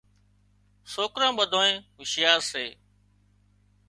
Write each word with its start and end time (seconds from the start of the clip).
سوڪران 0.93 1.31
ٻڌانئين 1.37 1.77
هوشيار 1.97 2.39
سي 2.51 2.65